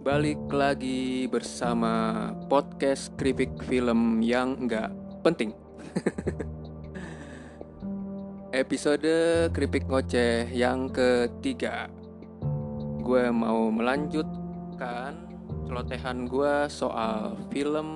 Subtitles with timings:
[0.00, 4.88] Balik lagi bersama podcast Kripik Film yang nggak
[5.20, 5.52] penting.
[8.64, 11.92] Episode Kripik Ngoceh yang ketiga.
[13.04, 15.20] Gue mau melanjutkan
[15.68, 17.88] celotehan gue soal film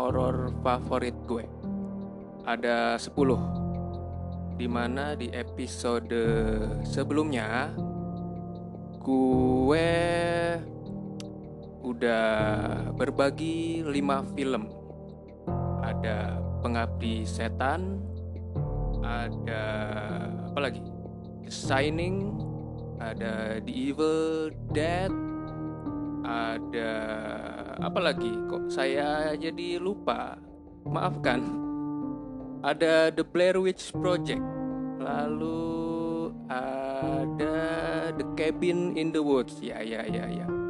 [0.00, 1.44] horor favorit gue.
[2.48, 4.56] Ada 10.
[4.56, 6.16] Di mana di episode
[6.80, 7.76] sebelumnya
[9.04, 9.92] gue
[11.82, 12.24] udah
[12.94, 14.70] berbagi 5 film.
[15.82, 17.98] Ada Pengabdi Setan,
[19.02, 19.64] ada
[20.46, 20.82] apa lagi?
[21.42, 22.38] The Shining,
[23.02, 25.10] ada The Evil Dead,
[26.22, 26.92] ada
[27.82, 28.30] apa lagi?
[28.46, 30.38] Kok saya jadi lupa?
[30.86, 31.42] Maafkan.
[32.62, 34.42] Ada The Blair Witch Project.
[35.02, 37.58] Lalu ada
[38.14, 39.58] The Cabin in the Woods.
[39.58, 40.61] Ya ya ya ya.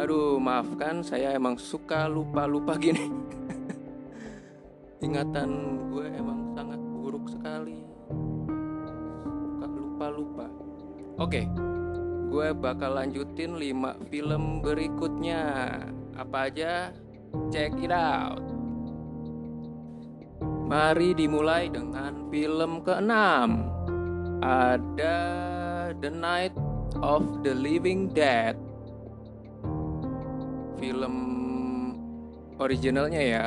[0.00, 3.04] Aduh, maafkan saya emang suka lupa-lupa gini.
[5.04, 5.48] Ingatan
[5.92, 7.84] gue emang sangat buruk sekali.
[9.28, 10.48] Suka lupa-lupa.
[11.20, 11.44] Oke.
[12.32, 15.42] Gue bakal lanjutin 5 film berikutnya.
[16.16, 16.96] Apa aja?
[17.52, 18.40] Check it out.
[20.64, 23.12] Mari dimulai dengan film ke-6.
[24.40, 25.18] Ada
[26.00, 26.56] The Night
[27.04, 28.69] of the Living Dead.
[30.80, 31.16] Film
[32.56, 33.46] originalnya ya,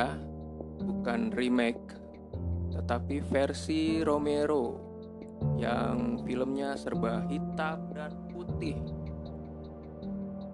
[0.78, 1.82] bukan remake,
[2.70, 4.78] tetapi versi Romero
[5.58, 8.78] yang filmnya serba hitam dan putih.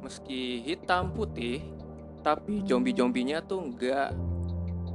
[0.00, 1.60] Meski hitam putih,
[2.24, 4.16] tapi zombie-zombinya tuh enggak.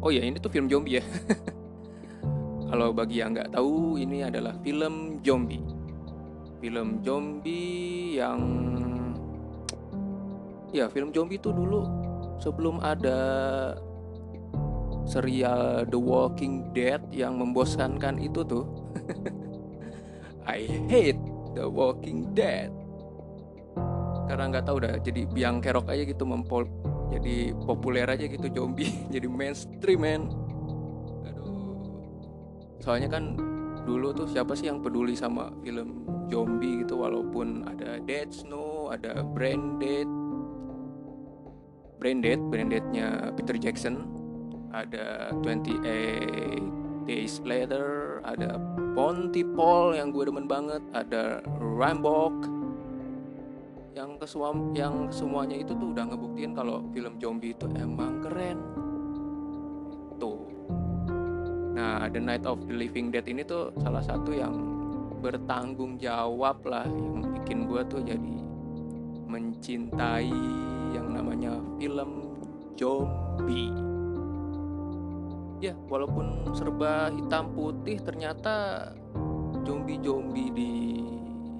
[0.01, 1.03] Oh ya, ini tuh film zombie ya.
[2.69, 5.61] Kalau bagi yang nggak tahu, ini adalah film zombie.
[6.59, 8.41] Film zombie yang
[10.75, 11.87] ya film zombie itu dulu
[12.43, 13.19] sebelum ada
[15.05, 18.65] serial The Walking Dead yang membosankan itu tuh.
[20.45, 21.21] I hate
[21.53, 22.73] The Walking Dead.
[24.25, 26.65] Karena nggak tahu dah, jadi biang kerok aja gitu mempol,
[27.13, 30.21] jadi populer aja gitu zombie, jadi mainstream man.
[32.81, 33.37] Soalnya kan
[33.85, 39.21] dulu tuh siapa sih yang peduli sama film zombie gitu walaupun ada Dead Snow, ada
[39.21, 40.09] Branded,
[41.97, 44.07] Branded, Brandednya Peter Jackson,
[44.75, 48.59] ada 28 Days Later, ada
[48.97, 52.33] Pontypool yang gue demen banget, ada Rambok
[53.95, 58.59] yang kesuam yang semuanya itu tuh udah ngebuktiin kalau film zombie itu emang keren.
[60.19, 60.51] Tuh.
[61.75, 64.55] Nah, The Night of the Living Dead ini tuh salah satu yang
[65.23, 68.35] bertanggung jawab lah yang bikin gue tuh jadi
[69.25, 70.35] mencintai
[70.95, 72.39] yang namanya film
[72.79, 73.71] zombie.
[75.59, 78.87] Ya, walaupun serba hitam putih ternyata
[79.67, 80.71] zombie-zombie di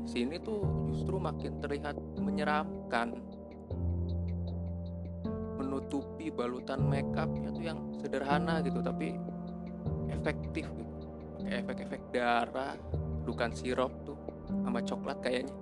[0.07, 3.19] sini tuh justru makin terlihat menyeramkan.
[5.59, 9.15] Menutupi balutan makeupnya tuh yang sederhana gitu tapi
[10.11, 10.95] efektif gitu.
[11.45, 12.77] Efek-efek darah,
[13.25, 14.17] bukan sirup tuh
[14.63, 15.55] sama coklat kayaknya.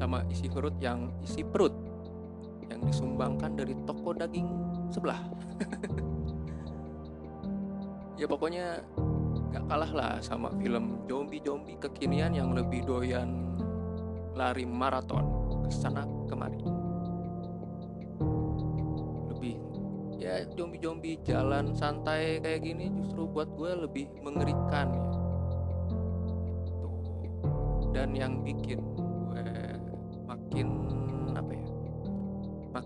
[0.00, 1.87] Sama isi perut yang isi perut
[2.68, 4.48] yang disumbangkan dari toko daging
[4.92, 5.20] sebelah.
[8.20, 8.82] ya pokoknya
[9.54, 13.56] gak kalah lah sama film zombie-zombie kekinian yang lebih doyan
[14.36, 15.24] lari maraton
[15.64, 16.60] ke sana kemari.
[19.32, 19.56] Lebih
[20.20, 25.04] ya zombie-zombie jalan santai kayak gini justru buat gue lebih mengerikan ya.
[26.84, 26.94] Tuh.
[27.96, 29.46] Dan yang bikin gue
[30.28, 30.68] makin?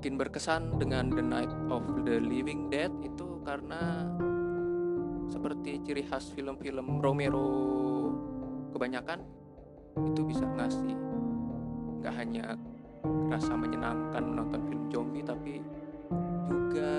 [0.03, 4.11] Makin berkesan dengan The Night of the Living Dead itu karena
[5.31, 7.47] seperti ciri khas film-film Romero
[8.75, 9.23] kebanyakan
[10.03, 10.99] itu bisa ngasih
[12.03, 12.59] nggak hanya
[13.31, 15.63] rasa menyenangkan menonton film zombie tapi
[16.51, 16.91] juga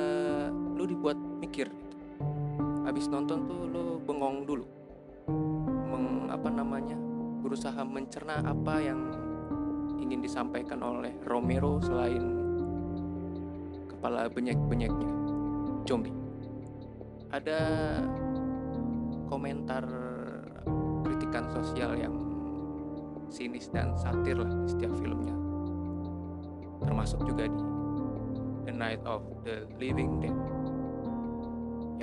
[0.72, 1.96] lu dibuat mikir gitu.
[2.88, 4.64] habis nonton tuh lu bengong dulu
[5.92, 6.96] Meng, apa namanya
[7.44, 9.12] berusaha mencerna apa yang
[10.00, 12.33] ingin disampaikan oleh Romero selain
[14.04, 15.12] kepala benyek-benyeknya
[15.88, 16.12] zombie.
[17.32, 17.56] Ada
[19.32, 19.88] komentar
[21.08, 22.12] kritikan sosial yang
[23.32, 25.32] sinis dan satir lah di setiap filmnya.
[26.84, 27.64] Termasuk juga di
[28.68, 30.36] The Night of the Living Dead.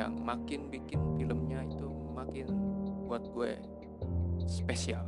[0.00, 1.85] Yang makin bikin filmnya itu
[2.17, 2.49] makin
[3.05, 3.61] buat gue
[4.49, 5.05] spesial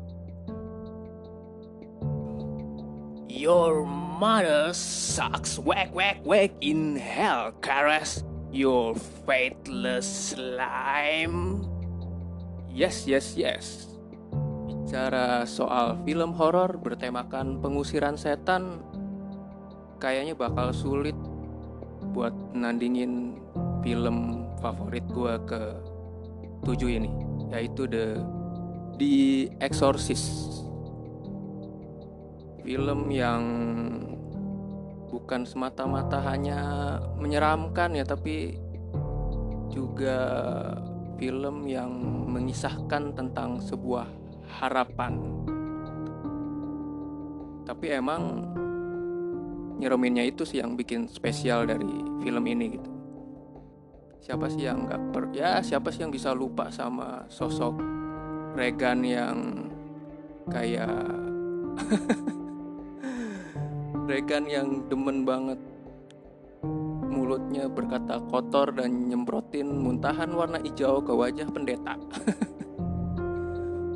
[3.32, 8.20] Your mother sucks whack whack whack in hell, Karas.
[8.52, 8.92] Your
[9.24, 11.64] faithless slime.
[12.68, 13.88] Yes, yes, yes.
[14.68, 18.84] Bicara soal film horor bertemakan pengusiran setan,
[19.96, 21.16] kayaknya bakal sulit
[22.12, 23.40] buat nandingin
[23.80, 25.62] film favorit gue ke
[26.68, 27.08] tujuh ini,
[27.48, 28.20] yaitu The
[29.00, 29.16] The
[29.64, 30.68] Exorcist.
[32.62, 33.42] Film yang
[35.10, 36.60] bukan semata-mata hanya
[37.20, 38.56] menyeramkan ya tapi
[39.68, 40.18] juga
[41.20, 41.90] film yang
[42.32, 44.08] mengisahkan tentang sebuah
[44.62, 45.20] harapan.
[47.62, 48.52] Tapi emang
[49.78, 51.90] nyereminnya itu sih yang bikin spesial dari
[52.22, 52.90] film ini gitu.
[54.22, 57.74] Siapa sih yang nggak per ya siapa sih yang bisa lupa sama sosok
[58.54, 59.66] Regan yang
[60.46, 61.10] kayak
[64.02, 65.60] Regan yang demen banget
[67.12, 71.94] mulutnya berkata kotor dan nyemprotin muntahan warna hijau ke wajah pendeta.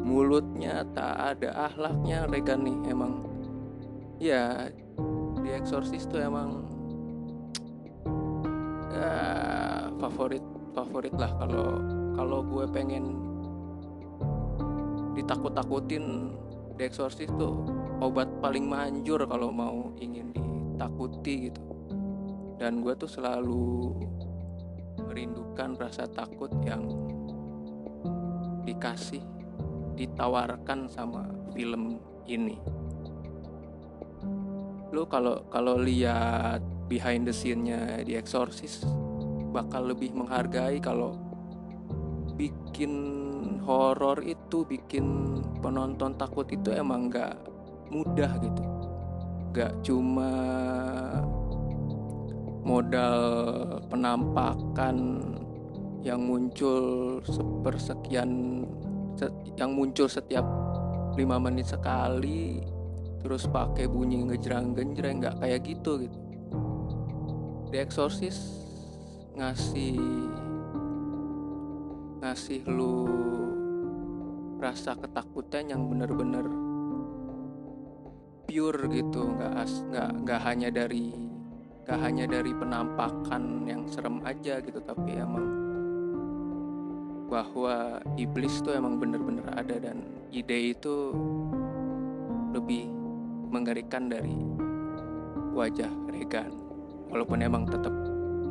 [0.07, 3.27] mulutnya tak ada ahlaknya Regan nih emang.
[4.23, 4.71] Ya,
[5.43, 6.65] di Exorcist tuh emang
[8.97, 11.83] ya, favorit favorit lah kalau
[12.17, 13.19] kalau gue pengen
[15.19, 16.33] ditakut-takutin
[16.77, 21.63] The Exorcist tuh obat paling manjur kalau mau ingin ditakuti gitu.
[22.57, 23.93] Dan gue tuh selalu
[25.05, 26.89] merindukan rasa takut yang
[28.65, 29.23] dikasih
[29.97, 32.59] ditawarkan sama film ini.
[34.93, 38.87] Lo kalau kalau lihat behind the scene-nya di Exorcist
[39.51, 41.17] bakal lebih menghargai kalau
[42.37, 42.93] bikin
[43.65, 47.35] horor itu bikin penonton takut itu emang gak
[47.91, 48.63] mudah gitu.
[49.57, 50.33] Gak cuma
[52.67, 53.19] modal
[53.87, 55.23] penampakan
[56.03, 58.63] yang muncul sepersekian
[59.57, 60.45] yang muncul setiap
[61.17, 62.61] lima menit sekali
[63.25, 66.19] terus pakai bunyi ngejrang genjreng nggak kayak gitu gitu.
[67.75, 68.67] The Exorcist
[69.35, 69.99] ngasih
[72.23, 73.07] ngasih lu
[74.59, 76.66] rasa ketakutan yang bener-bener
[78.47, 81.13] pure gitu nggak nggak nggak hanya dari
[81.87, 85.67] nggak hanya dari penampakan yang serem aja gitu tapi emang
[87.27, 91.11] bahwa iblis tuh emang bener-bener ada dan ide itu
[92.55, 92.87] lebih
[93.51, 94.35] mengerikan dari
[95.53, 96.53] wajah Regan.
[97.11, 97.93] Walaupun emang tetap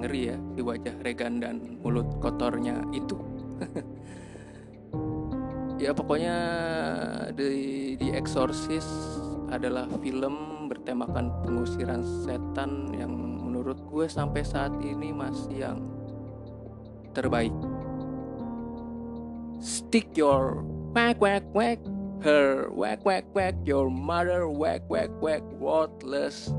[0.02, 3.18] ngeri ya di wajah Regan dan mulut kotornya itu.
[5.76, 6.38] Ya pokoknya
[7.36, 8.88] di di Exorcist
[9.50, 15.80] adalah film bertemakan pengusiran setan yang menurut gue sampai saat ini masih yang
[17.14, 17.54] terbaik.
[19.62, 20.62] Stick your
[20.94, 21.80] whack whack whack
[22.22, 26.52] her whack whack whack your mother whack whack whack worthless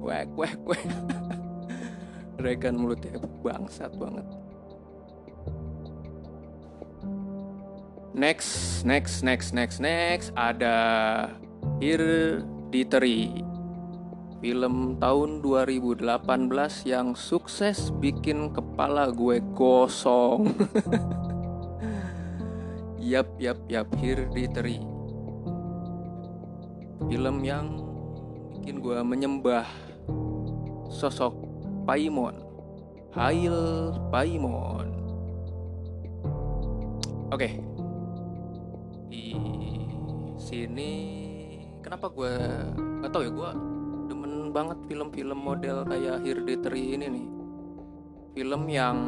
[0.00, 0.86] whack whack whack.
[2.44, 4.24] Regan mulutnya bangsat banget.
[8.10, 10.74] Next, next, next, next, next ada
[11.80, 13.40] Hereditary
[14.44, 16.04] Film tahun 2018
[16.84, 20.44] yang sukses bikin kepala gue gosong.
[23.00, 24.76] Yap, yap, yap, Hereditary
[27.08, 27.80] Film yang
[28.52, 29.64] bikin gue menyembah
[30.92, 31.32] sosok
[31.88, 32.44] Paimon
[33.16, 33.56] Hail
[34.12, 34.92] Paimon.
[37.32, 37.52] Oke, okay,
[39.08, 39.32] di
[40.36, 41.19] sini
[41.80, 42.32] kenapa gue
[43.00, 43.50] nggak tahu ya gue
[44.12, 47.26] demen banget film-film model kayak Hereditary ini nih
[48.36, 48.98] film yang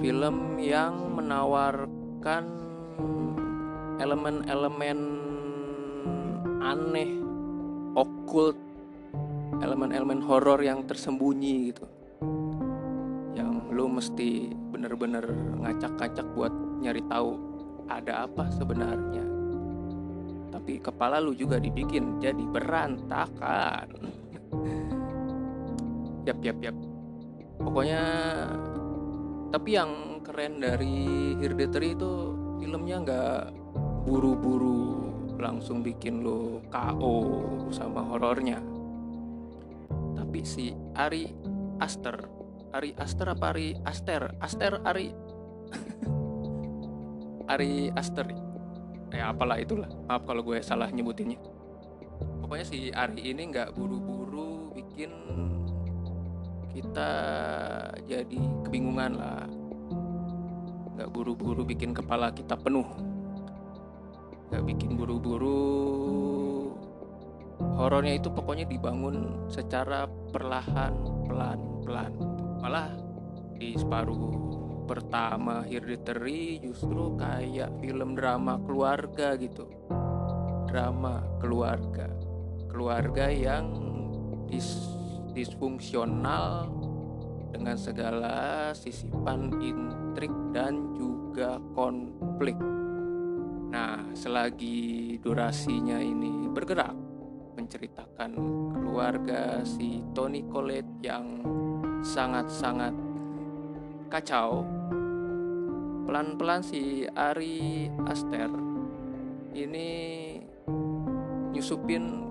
[0.00, 2.44] film yang menawarkan
[4.00, 4.98] elemen-elemen
[6.64, 7.10] aneh
[7.96, 8.56] okult
[9.58, 11.84] elemen-elemen horor yang tersembunyi gitu
[13.32, 15.24] yang lu mesti bener-bener
[15.62, 17.48] ngacak-ngacak buat nyari tahu
[17.88, 19.27] ada apa sebenarnya.
[20.48, 23.88] Tapi kepala lu juga dibikin jadi berantakan.
[26.28, 26.76] yap yap yap.
[27.60, 28.02] Pokoknya
[29.48, 33.42] tapi yang keren dari Hereditary itu filmnya nggak
[34.04, 35.08] buru-buru
[35.40, 37.16] langsung bikin lo KO
[37.72, 38.60] sama horornya.
[40.18, 41.32] Tapi si Ari
[41.80, 42.28] Aster,
[42.76, 44.36] Ari Aster apa Ari Aster?
[44.42, 45.08] Aster Ari
[47.52, 48.47] Ari Aster
[49.12, 49.88] ya apalah itulah.
[50.08, 51.40] Maaf kalau gue salah nyebutinnya.
[52.42, 55.10] Pokoknya si Ari ini nggak buru-buru bikin
[56.72, 57.10] kita
[58.08, 59.44] jadi kebingungan lah.
[60.96, 62.86] Nggak buru-buru bikin kepala kita penuh.
[64.48, 65.60] Nggak bikin buru-buru
[67.58, 70.94] horornya itu pokoknya dibangun secara perlahan
[71.26, 72.12] pelan-pelan.
[72.62, 72.90] Malah
[73.58, 74.18] di separuh
[74.88, 79.68] pertama Hereditary justru kayak film drama keluarga gitu.
[80.64, 82.08] Drama keluarga.
[82.72, 83.68] Keluarga yang
[84.48, 84.96] dis
[85.36, 86.72] disfungsional
[87.52, 92.56] dengan segala sisipan intrik dan juga konflik.
[93.68, 96.96] Nah selagi durasinya ini bergerak
[97.54, 98.32] menceritakan
[98.72, 101.44] keluarga si Tony Collette yang
[102.00, 103.07] sangat-sangat
[104.08, 104.64] kacau.
[106.08, 108.48] Pelan-pelan si Ari Aster
[109.52, 109.88] ini
[111.52, 112.24] nyusupin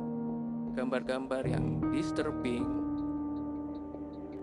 [0.73, 2.65] gambar-gambar yang disturbing.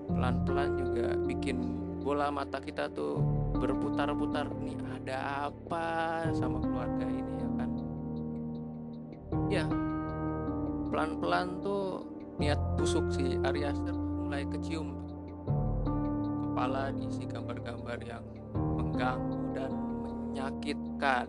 [0.06, 1.58] Pelan-pelan juga bikin
[2.06, 3.18] bola mata kita tuh
[3.58, 4.46] berputar-putar.
[4.62, 5.86] Nih ada apa
[6.30, 7.70] sama keluarga ini ya kan?
[9.50, 9.64] Ya
[10.94, 12.06] pelan-pelan tuh
[12.38, 15.03] niat busuk si Ari Aster mulai kecium
[16.54, 18.22] kepala diisi gambar-gambar yang
[18.54, 21.26] mengganggu dan menyakitkan.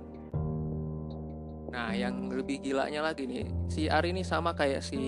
[1.74, 5.02] Nah, yang lebih gilanya lagi nih, si Ari ini sama kayak si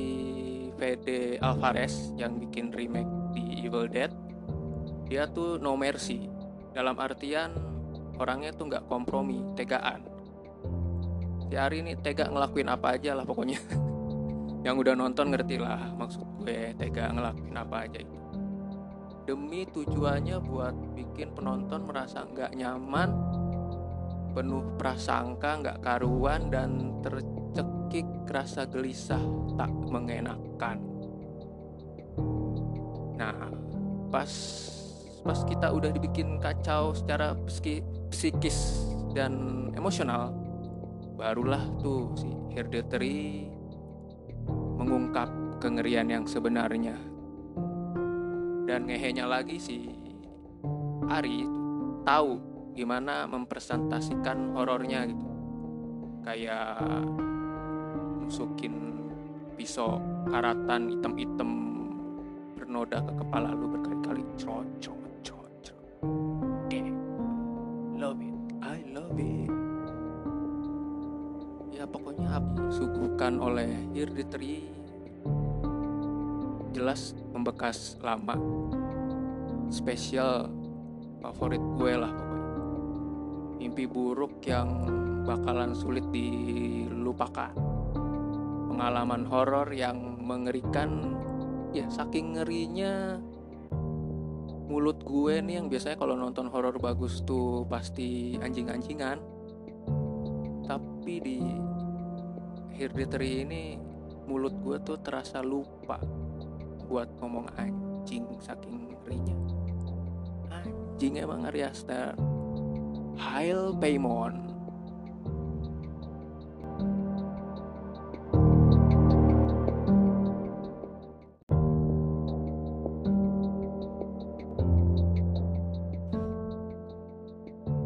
[0.82, 3.06] Fede Alvarez yang bikin remake
[3.38, 4.10] di Evil Dead.
[5.06, 6.26] Dia tuh no mercy.
[6.74, 7.54] Dalam artian
[8.18, 10.02] orangnya tuh nggak kompromi, tegaan.
[11.46, 13.62] Si Ari ini tega ngelakuin apa aja lah pokoknya.
[14.66, 18.27] yang udah nonton ngerti lah maksud gue tega ngelakuin apa aja itu
[19.28, 23.12] demi tujuannya buat bikin penonton merasa nggak nyaman,
[24.32, 29.20] penuh prasangka, nggak karuan dan tercekik rasa gelisah
[29.60, 30.80] tak mengenakan.
[33.20, 33.52] Nah,
[34.08, 34.32] pas
[35.28, 40.32] pas kita udah dibikin kacau secara psiki, psikis dan emosional,
[41.20, 43.52] barulah tuh si Hereditary
[44.80, 46.96] mengungkap kengerian yang sebenarnya
[48.68, 49.88] dan ngehenya lagi si
[51.08, 51.48] Ari
[52.04, 52.36] tahu
[52.76, 55.28] gimana mempresentasikan horornya gitu.
[56.28, 56.84] Kayak
[58.20, 59.08] nusukin
[59.56, 61.50] pisau karatan hitam-hitam
[62.60, 64.24] bernoda ke kepala lu berkali-kali.
[64.36, 65.80] Cocok cocok.
[66.68, 66.92] Deh.
[67.96, 68.36] Love it.
[68.60, 69.50] I love it.
[71.72, 72.36] Ya pokoknya
[72.68, 74.68] suguhkan oleh Hereditary
[76.76, 78.34] jelas membekas lama
[79.70, 80.50] spesial
[81.22, 82.14] favorit gue lah
[83.62, 84.90] mimpi buruk yang
[85.22, 87.52] bakalan sulit dilupakan.
[88.74, 91.14] Pengalaman horor yang mengerikan
[91.76, 93.20] ya saking ngerinya
[94.72, 99.18] mulut gue nih yang biasanya kalau nonton horor bagus tuh pasti anjing-anjingan.
[100.64, 101.40] Tapi di
[102.78, 103.64] Hereditary ini
[104.30, 105.98] mulut gue tuh terasa lupa
[106.88, 109.38] buat ngomong anjing saking ngerinya.
[110.52, 112.16] Anjing emang Aster
[113.20, 114.48] Hail Paymon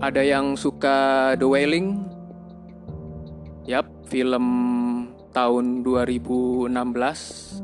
[0.02, 2.02] Ada yang suka The Wailing?
[3.70, 4.42] Yap, film
[5.32, 6.68] tahun 2016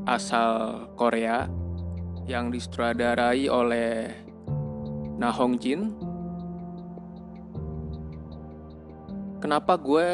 [0.08, 0.52] asal
[0.96, 1.52] Korea
[2.24, 4.08] yang disutradarai oleh
[5.20, 5.92] Na Hong Jin.
[9.44, 10.10] Kenapa gue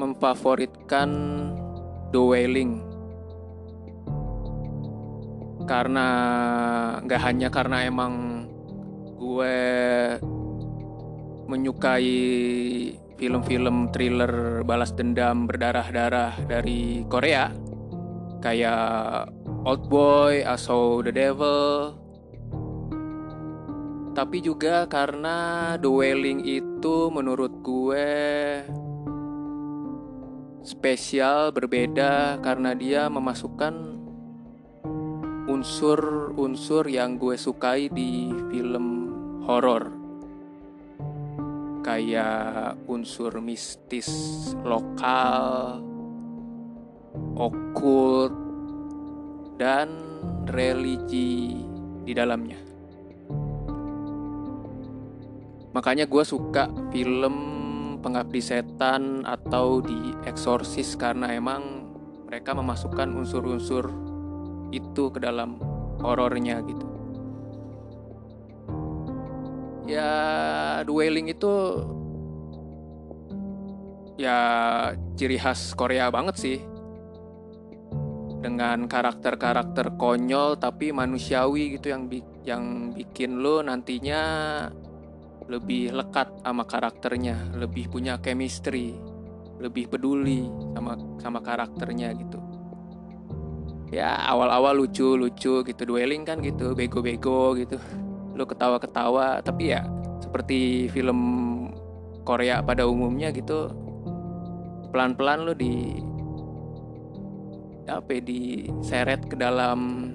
[0.00, 1.08] memfavoritkan
[2.12, 2.80] The Wailing?
[5.68, 6.08] Karena
[7.04, 8.48] nggak hanya karena emang
[9.20, 9.56] gue
[11.46, 12.16] menyukai
[13.16, 17.48] film-film thriller balas dendam berdarah-darah dari Korea.
[18.44, 19.32] Kayak
[19.64, 21.96] Old Boy atau The Devil.
[24.12, 28.08] Tapi juga karena The Wailing itu menurut gue
[30.64, 33.74] spesial berbeda karena dia memasukkan
[35.46, 38.86] unsur-unsur yang gue sukai di film
[39.46, 39.95] horor
[41.86, 44.10] kayak unsur mistis
[44.66, 45.78] lokal,
[47.38, 48.34] okult,
[49.54, 49.94] dan
[50.50, 51.62] religi
[52.02, 52.58] di dalamnya.
[55.70, 57.36] Makanya gue suka film
[58.02, 61.86] pengabdi setan atau di eksorsis karena emang
[62.26, 63.94] mereka memasukkan unsur-unsur
[64.74, 65.62] itu ke dalam
[66.02, 66.95] horornya gitu.
[69.86, 70.10] Ya,
[70.82, 71.54] Dwelling itu
[74.18, 74.38] ya
[75.14, 76.58] ciri khas Korea banget sih.
[78.42, 84.22] Dengan karakter-karakter konyol tapi manusiawi gitu yang bi yang bikin lo nantinya
[85.46, 88.98] lebih lekat sama karakternya, lebih punya chemistry,
[89.62, 92.38] lebih peduli sama sama karakternya gitu.
[93.94, 97.78] Ya awal-awal lucu-lucu gitu, dueling kan gitu, bego-bego gitu.
[98.36, 99.88] Lu ketawa-ketawa, tapi ya
[100.20, 101.20] seperti film
[102.22, 103.72] Korea pada umumnya gitu,
[104.92, 106.04] pelan-pelan lu di
[107.86, 110.12] apa ya, diseret ke dalam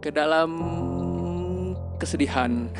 [0.00, 0.50] ke dalam
[2.00, 2.70] kesedihan.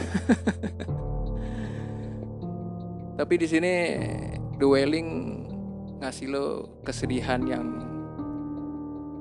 [3.21, 4.01] Tapi di sini
[4.57, 5.09] Dwelling
[6.01, 7.69] ngasih lo kesedihan yang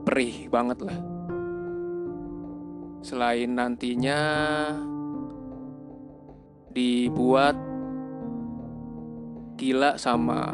[0.08, 0.96] perih banget lah.
[3.04, 4.20] Selain nantinya
[6.70, 7.58] dibuat
[9.60, 10.54] gila sama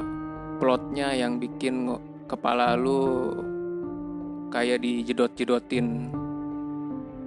[0.57, 1.91] plotnya yang bikin
[2.25, 3.31] kepala lu
[4.50, 6.10] kayak dijedot-jedotin.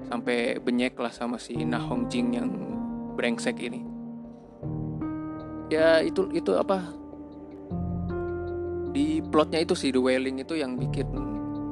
[0.09, 2.49] Sampai benyek lah sama si Nah Hong Jing yang
[3.15, 3.85] brengsek ini.
[5.69, 6.81] Ya itu itu apa?
[8.89, 11.09] Di plotnya itu sih The Wailing itu yang bikin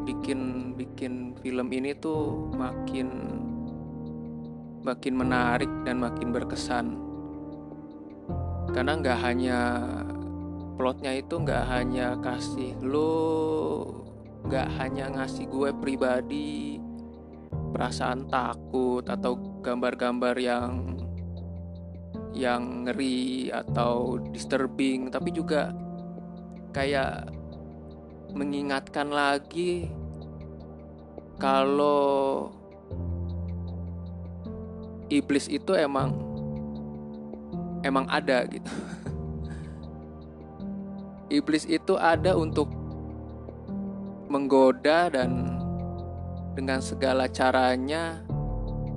[0.05, 0.41] bikin
[0.77, 3.09] bikin film ini tuh makin
[4.85, 7.06] makin menarik dan makin berkesan
[8.77, 9.61] karena nggak hanya
[10.77, 13.89] plotnya itu nggak hanya kasih lo
[14.45, 16.77] nggak hanya ngasih gue pribadi
[17.73, 21.01] perasaan takut atau gambar-gambar yang
[22.37, 25.73] yang ngeri atau disturbing tapi juga
[26.77, 27.33] kayak
[28.37, 29.89] mengingatkan lagi
[31.41, 32.53] kalau
[35.09, 36.36] iblis itu emang
[37.87, 38.67] emang ada gitu.
[41.31, 42.71] iblis itu ada untuk
[44.27, 45.59] menggoda dan
[46.59, 48.23] dengan segala caranya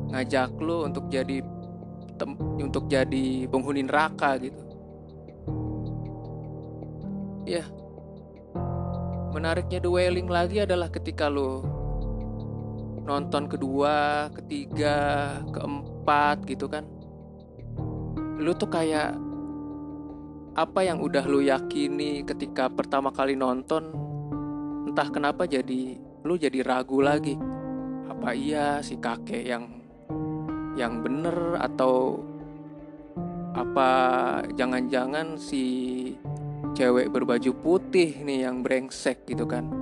[0.10, 1.46] ngajak lo untuk jadi
[2.60, 4.62] untuk jadi penghuni neraka gitu.
[7.48, 7.66] Ya.
[9.30, 11.64] Menariknya The Wailing lagi adalah ketika lo
[13.06, 14.98] nonton kedua, ketiga,
[15.54, 16.86] keempat gitu kan.
[18.40, 19.20] Lu tuh kayak
[20.56, 23.92] apa yang udah lu yakini ketika pertama kali nonton
[24.90, 27.36] entah kenapa jadi lu jadi ragu lagi.
[28.08, 29.64] Apa iya si kakek yang
[30.80, 32.24] yang bener atau
[33.56, 33.90] apa
[34.56, 35.64] jangan-jangan si
[36.78, 39.79] cewek berbaju putih nih yang brengsek gitu kan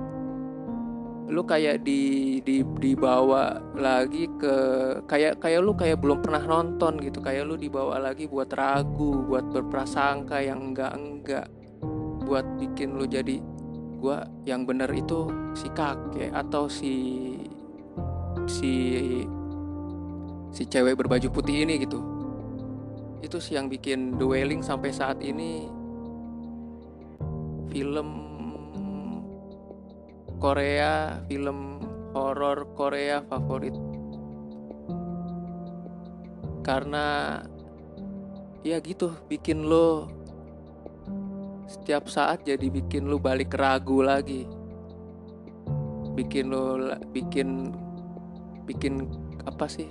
[1.28, 4.56] lu kayak di di dibawa lagi ke
[5.04, 7.20] kayak kayak lu kayak belum pernah nonton gitu.
[7.20, 11.46] Kayak lu dibawa lagi buat ragu buat berprasangka yang enggak enggak.
[12.24, 13.44] Buat bikin lu jadi
[14.00, 16.94] gua yang bener itu si kakek atau si
[18.48, 18.72] si
[20.48, 22.00] si cewek berbaju putih ini gitu.
[23.20, 25.68] Itu sih yang bikin Dwelling sampai saat ini.
[27.68, 28.27] Film
[30.38, 31.82] Korea film
[32.14, 33.74] horor Korea favorit?
[36.62, 37.38] Karena
[38.62, 40.06] ya gitu bikin lo
[41.66, 44.46] setiap saat jadi bikin lo balik ragu lagi.
[46.14, 47.74] Bikin lo bikin
[48.62, 49.10] bikin
[49.42, 49.90] apa sih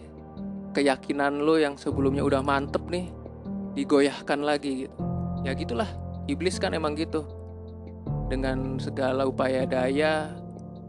[0.72, 3.12] keyakinan lo yang sebelumnya udah mantep nih
[3.76, 4.96] digoyahkan lagi gitu.
[5.44, 5.92] Ya gitulah
[6.32, 7.37] iblis kan emang gitu
[8.28, 10.36] dengan segala upaya daya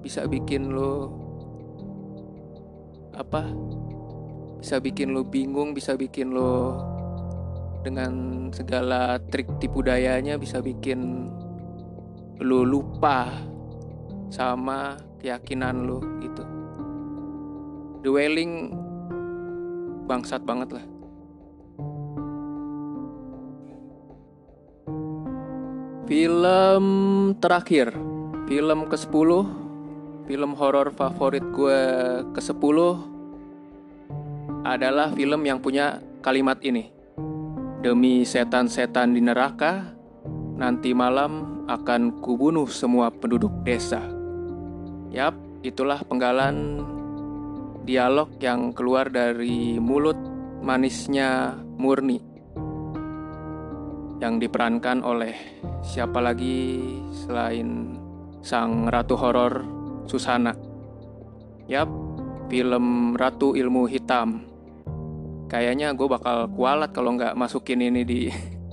[0.02, 1.14] bisa bikin lo
[3.14, 3.46] apa
[4.58, 6.82] bisa bikin lo bingung bisa bikin lo
[7.86, 11.30] dengan segala trik tipu dayanya bisa bikin
[12.42, 13.30] lo lupa
[14.30, 16.42] sama keyakinan lo gitu
[18.02, 18.70] dwelling
[20.08, 20.84] bangsat banget lah.
[26.08, 26.84] Film
[27.36, 27.92] terakhir,
[28.48, 29.28] film ke-10,
[30.24, 31.80] film horor favorit gue
[32.32, 32.78] ke-10
[34.64, 36.88] adalah film yang punya kalimat ini.
[37.84, 39.84] Demi setan-setan di neraka,
[40.56, 44.00] nanti malam akan kubunuh semua penduduk desa.
[45.12, 46.88] Yap, itulah penggalan
[47.84, 50.16] dialog yang keluar dari mulut
[50.64, 52.27] manisnya Murni.
[54.18, 55.34] Yang diperankan oleh
[55.82, 56.82] siapa lagi
[57.14, 57.94] selain
[58.42, 59.62] sang ratu horor
[60.10, 60.54] Susana.
[61.68, 61.90] Yap,
[62.48, 64.42] film Ratu Ilmu Hitam.
[65.48, 68.22] Kayaknya gue bakal kualat kalau nggak masukin ini di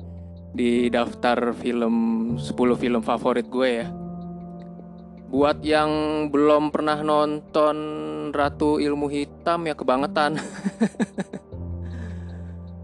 [0.59, 1.95] di daftar film
[2.39, 3.87] 10 film favorit gue ya.
[5.25, 5.91] Buat yang
[6.31, 7.77] belum pernah nonton
[8.31, 10.39] Ratu Ilmu Hitam ya kebangetan.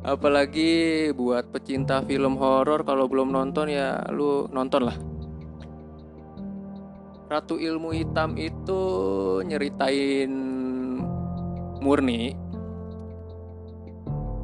[0.01, 4.97] Apalagi buat pecinta film horor kalau belum nonton ya lu nonton lah.
[7.29, 8.81] Ratu Ilmu Hitam itu
[9.45, 10.33] nyeritain
[11.81, 12.33] Murni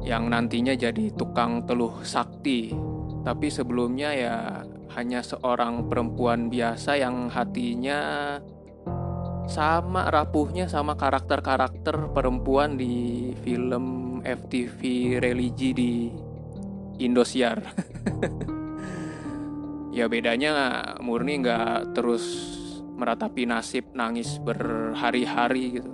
[0.06, 2.72] yang nantinya jadi tukang teluh sakti.
[3.26, 4.36] Tapi sebelumnya ya
[4.94, 8.00] hanya seorang perempuan biasa yang hatinya
[9.48, 14.80] sama rapuhnya sama karakter-karakter perempuan di film FTV
[15.18, 15.92] religi di
[17.00, 17.64] Indosiar.
[19.98, 20.52] ya bedanya
[21.00, 22.24] murni nggak terus
[23.00, 25.92] meratapi nasib nangis berhari-hari gitu.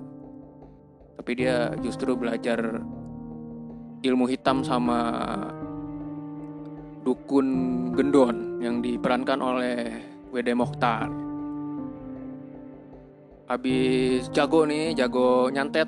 [1.14, 2.82] Tapi dia justru belajar
[4.02, 5.00] ilmu hitam sama
[7.06, 7.48] dukun
[7.94, 9.78] gendon yang diperankan oleh
[10.34, 11.23] Wede Mokhtar.
[13.44, 15.84] Habis jago nih, jago nyantet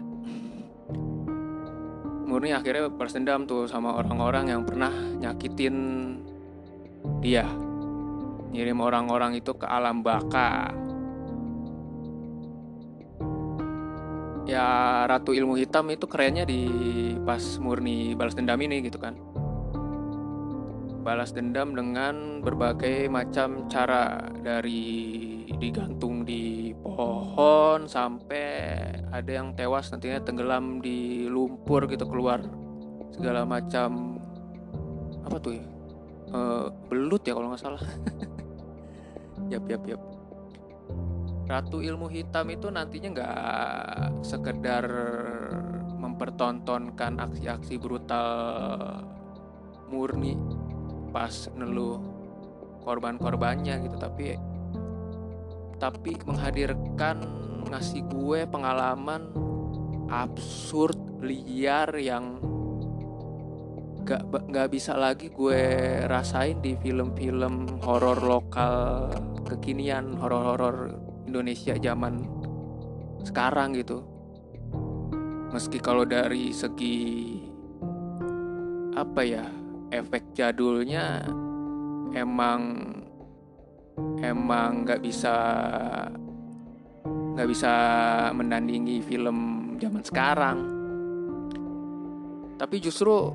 [2.27, 5.77] Murni akhirnya balas dendam tuh sama orang-orang yang pernah nyakitin
[7.25, 7.49] dia.
[8.53, 10.69] Ngirim orang-orang itu ke alam baka.
[14.45, 14.67] Ya
[15.09, 16.69] Ratu Ilmu Hitam itu kerennya di
[17.25, 19.17] pas Murni balas dendam ini gitu kan.
[21.07, 28.47] Balas dendam dengan berbagai macam cara dari digantung di pohon sampai
[29.15, 32.43] ada yang tewas nantinya tenggelam di lumpur gitu keluar
[33.15, 34.19] segala macam
[35.23, 35.67] apa tuh ya?
[36.31, 36.39] E,
[36.91, 37.83] belut ya kalau nggak salah.
[39.53, 40.03] Yap yap yap.
[41.47, 44.83] Ratu Ilmu Hitam itu nantinya nggak sekedar
[45.95, 48.35] mempertontonkan aksi-aksi brutal
[49.87, 50.35] murni
[51.15, 52.03] pas neluh
[52.83, 54.35] korban-korbannya gitu tapi
[55.77, 57.21] tapi menghadirkan
[57.69, 59.29] ngasih gue pengalaman
[60.09, 62.39] absurd liar yang
[64.07, 64.23] gak
[64.55, 65.59] gak bisa lagi gue
[66.07, 69.11] rasain di film-film horor lokal
[69.43, 70.95] kekinian horor-horor
[71.27, 72.23] Indonesia zaman
[73.27, 74.07] sekarang gitu.
[75.51, 77.35] Meski kalau dari segi
[78.95, 79.45] apa ya
[79.91, 81.27] efek jadulnya
[82.15, 82.86] emang
[84.23, 85.35] emang nggak bisa
[87.37, 87.73] nggak bisa
[88.33, 89.39] menandingi film
[89.77, 90.59] zaman sekarang.
[92.57, 93.33] Tapi justru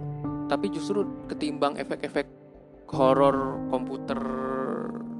[0.49, 2.27] tapi justru ketimbang efek-efek
[2.91, 4.19] horor komputer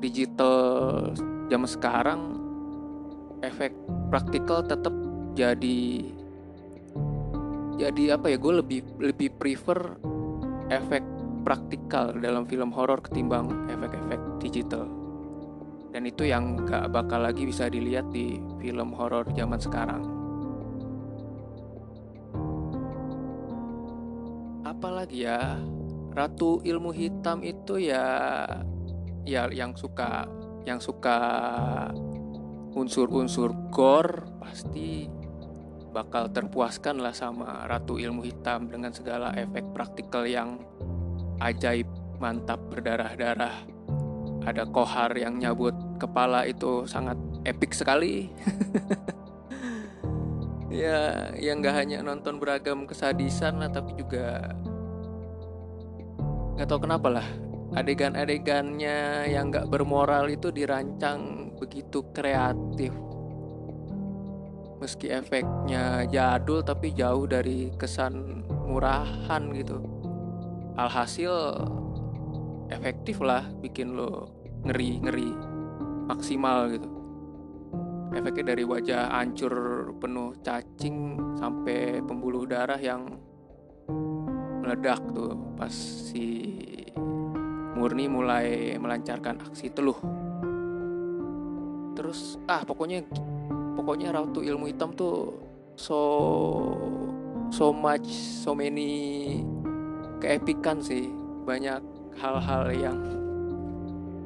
[0.04, 0.60] digital
[1.48, 2.20] zaman sekarang
[3.46, 3.72] efek
[4.12, 4.92] praktikal tetap
[5.38, 6.04] jadi
[7.80, 9.96] jadi apa ya gue lebih lebih prefer
[10.68, 11.02] efek
[11.48, 15.01] praktikal dalam film horor ketimbang efek-efek digital
[15.92, 20.04] dan itu yang gak bakal lagi bisa dilihat di film horor zaman sekarang.
[24.64, 25.60] Apalagi ya,
[26.16, 28.04] Ratu Ilmu Hitam itu ya
[29.28, 30.26] ya yang suka
[30.66, 31.20] yang suka
[32.72, 35.12] unsur-unsur gore pasti
[35.92, 40.64] bakal terpuaskan lah sama Ratu Ilmu Hitam dengan segala efek praktikal yang
[41.44, 41.88] ajaib,
[42.24, 43.71] mantap, berdarah-darah
[44.46, 48.30] ada kohar yang nyabut kepala itu sangat epic sekali.
[50.74, 54.54] ya, yang nggak hanya nonton beragam kesadisan lah, tapi juga
[56.58, 57.28] nggak tahu kenapa lah
[57.72, 62.92] adegan-adegannya yang nggak bermoral itu dirancang begitu kreatif.
[64.82, 69.78] Meski efeknya jadul tapi jauh dari kesan murahan gitu.
[70.76, 71.32] Alhasil
[72.72, 74.32] efektif lah bikin lo
[74.64, 75.30] ngeri ngeri
[76.08, 76.90] maksimal gitu.
[78.12, 79.56] Efeknya dari wajah hancur
[79.96, 83.08] penuh cacing sampai pembuluh darah yang
[84.60, 86.52] meledak tuh pas si
[87.80, 89.96] Murni mulai melancarkan aksi teluh.
[91.96, 93.08] Terus ah pokoknya
[93.80, 95.40] pokoknya Ratu Ilmu Hitam tuh
[95.80, 96.00] so
[97.48, 98.12] so much
[98.44, 99.40] so many
[100.20, 101.08] keepikan sih.
[101.42, 101.82] Banyak
[102.20, 103.00] hal-hal yang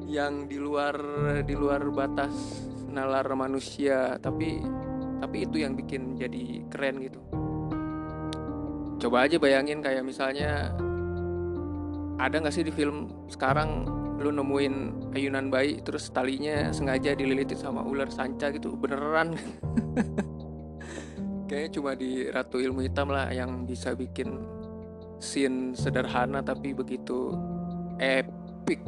[0.06, 0.96] yang di luar
[1.42, 4.62] di luar batas nalar manusia tapi
[5.18, 7.20] tapi itu yang bikin jadi keren gitu.
[8.96, 10.72] Coba aja bayangin kayak misalnya
[12.16, 13.84] ada nggak sih di film sekarang
[14.16, 14.74] lu nemuin
[15.12, 19.36] ayunan bayi terus talinya sengaja dililitin sama ular sanca gitu beneran?
[21.48, 24.42] Kayaknya cuma di Ratu Ilmu Hitam lah yang bisa bikin
[25.20, 27.32] scene sederhana tapi begitu
[27.98, 28.80] epic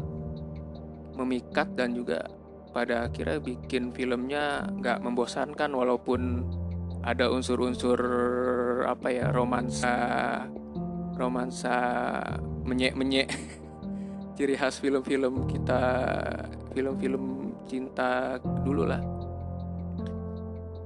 [1.16, 2.26] memikat dan juga
[2.70, 6.46] pada akhirnya bikin filmnya nggak membosankan walaupun
[7.02, 7.98] ada unsur-unsur
[8.84, 9.94] apa ya romansa
[11.16, 11.74] romansa
[12.68, 13.32] menyek-menyek
[14.36, 15.82] ciri khas film-film kita
[16.78, 19.02] film-film cinta dulu lah.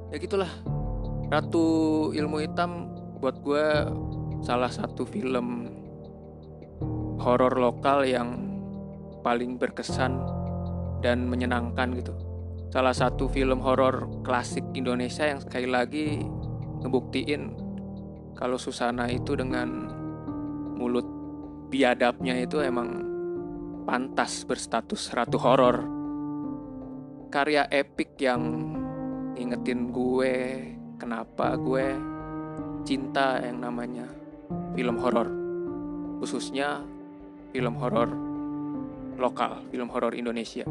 [0.09, 0.49] Ya gitulah.
[1.29, 3.65] Ratu Ilmu Hitam buat gue
[4.45, 5.69] salah satu film
[7.23, 8.51] horor lokal yang
[9.23, 10.19] paling berkesan
[10.99, 12.13] dan menyenangkan gitu
[12.75, 16.19] salah satu film horor klasik Indonesia yang sekali lagi
[16.83, 17.55] ngebuktiin
[18.35, 19.93] kalau Susana itu dengan
[20.75, 21.07] mulut
[21.71, 23.13] biadabnya itu emang
[23.87, 25.87] pantas berstatus ratu horor.
[27.33, 28.43] Karya epik yang
[29.33, 30.35] ngingetin gue
[31.01, 31.97] kenapa gue
[32.85, 34.05] cinta yang namanya
[34.77, 35.29] film horor.
[36.21, 36.85] Khususnya
[37.53, 38.09] film horor
[39.21, 40.65] lokal, film horor Indonesia.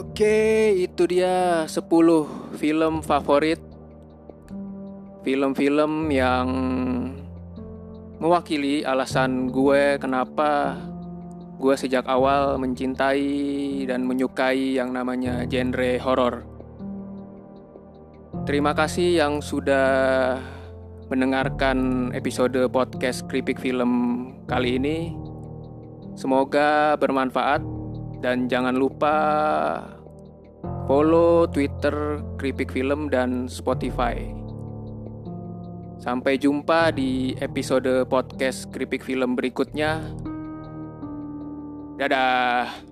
[0.00, 1.80] Oke, itu dia 10
[2.60, 3.56] film favorit
[5.20, 6.48] Film-film yang
[8.20, 10.76] mewakili alasan gue kenapa
[11.56, 16.44] gue sejak awal mencintai dan menyukai yang namanya genre horor.
[18.44, 20.36] Terima kasih yang sudah
[21.12, 23.92] mendengarkan episode podcast Kripik Film
[24.48, 25.12] kali ini.
[26.16, 27.60] Semoga bermanfaat
[28.24, 29.16] dan jangan lupa
[30.88, 34.39] follow Twitter Kripik Film dan Spotify.
[36.00, 40.00] Sampai jumpa di episode podcast Kripik Film berikutnya.
[42.00, 42.89] Dadah.